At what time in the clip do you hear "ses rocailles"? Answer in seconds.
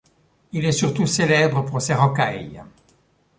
1.79-2.63